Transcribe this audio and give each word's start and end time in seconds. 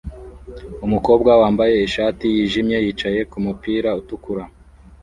Umukobwa 0.85 1.31
wambaye 1.41 1.75
ishati 1.87 2.25
yijimye 2.35 2.77
yicaye 2.85 3.19
kumupira 3.31 3.89
utukura 3.99 4.43